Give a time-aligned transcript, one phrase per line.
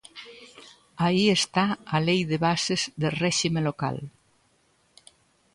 [1.05, 1.65] Aí está
[1.95, 3.97] a Lei de bases de réxime local.